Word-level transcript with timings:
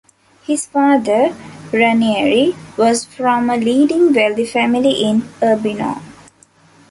His 0.47 0.65
father, 0.65 1.35
Ranieri, 1.71 2.55
was 2.75 3.05
from 3.05 3.51
a 3.51 3.57
leading 3.57 4.11
wealthy 4.11 4.45
family 4.47 4.93
in 4.93 5.29
Urbino. 5.43 6.01